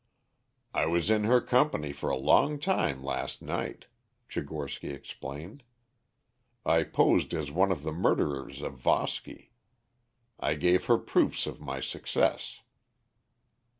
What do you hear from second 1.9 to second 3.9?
for a long time last night,"